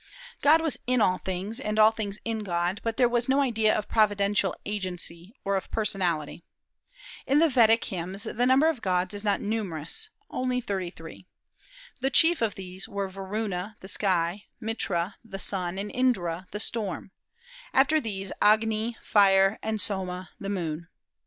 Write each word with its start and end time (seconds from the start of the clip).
God 0.41 0.61
was 0.61 0.79
in 0.87 0.99
all 0.99 1.19
things, 1.19 1.59
and 1.59 1.77
all 1.77 1.91
things 1.91 2.17
in 2.25 2.39
God; 2.39 2.81
but 2.83 2.97
there 2.97 3.07
was 3.07 3.29
no 3.29 3.39
idea 3.41 3.71
of 3.77 3.87
providential 3.87 4.55
agency 4.65 5.35
or 5.45 5.55
of 5.55 5.69
personality. 5.69 6.43
In 7.27 7.37
the 7.37 7.47
Vedic 7.51 7.85
hymns 7.85 8.23
the 8.23 8.47
number 8.47 8.67
of 8.67 8.81
gods 8.81 9.13
is 9.13 9.23
not 9.23 9.41
numerous, 9.41 10.09
only 10.31 10.59
thirty 10.59 10.89
three. 10.89 11.27
The 11.99 12.09
chief 12.09 12.41
of 12.41 12.55
these 12.55 12.89
were 12.89 13.09
Varuna, 13.09 13.77
the 13.81 13.87
sky; 13.87 14.45
Mitra, 14.59 15.17
the 15.23 15.37
sun; 15.37 15.77
and 15.77 15.91
Indra, 15.91 16.47
the 16.49 16.59
storm: 16.59 17.11
after 17.71 18.01
these, 18.01 18.31
Agni, 18.41 18.97
fire; 19.03 19.59
and 19.61 19.79
Soma, 19.79 20.31
the 20.39 20.49
moon. 20.49 20.87